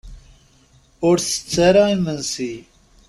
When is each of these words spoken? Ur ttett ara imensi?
Ur 1.07 1.15
ttett 1.19 1.53
ara 1.67 1.83
imensi? 1.95 2.53